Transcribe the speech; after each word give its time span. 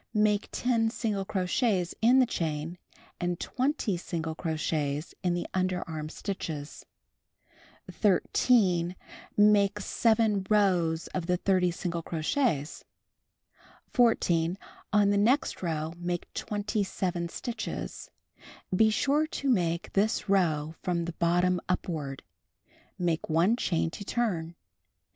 Make 0.17 0.49
10 0.51 0.89
single 0.89 1.25
crochets 1.25 1.93
in 2.01 2.17
the 2.17 2.25
chain 2.25 2.79
and 3.19 3.39
20 3.39 3.97
single 3.97 4.33
crochets 4.33 5.13
in 5.21 5.35
the 5.35 5.45
under 5.53 5.87
arm 5.87 6.09
stitches. 6.09 6.87
13. 7.91 8.95
Make 9.37 9.79
7 9.79 10.47
rows 10.49 11.05
of 11.13 11.27
the 11.27 11.37
30 11.37 11.69
single 11.69 12.01
crochets. 12.01 12.83
14. 13.91 14.57
On 14.91 15.11
the 15.11 15.19
next 15.19 15.61
row 15.61 15.93
make 15.99 16.33
27 16.33 17.29
stitches. 17.29 18.09
(Be 18.75 18.89
sure 18.89 19.27
to 19.27 19.49
make 19.51 19.93
this 19.93 20.27
row 20.27 20.73
from 20.81 21.05
the 21.05 21.13
bottom 21.13 21.61
upward.) 21.69 22.23
Make 22.97 23.29
1 23.29 23.55
chain 23.55 23.91
to 23.91 24.03
turn. 24.03 24.55